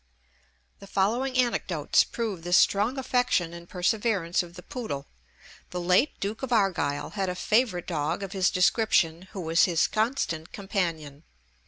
[0.79, 5.05] The following anecdotes prove the strong affection and perseverance of the poodle.
[5.69, 9.85] The late Duke of Argyll had a favourite dog of this description, who was his
[9.85, 11.21] constant companion.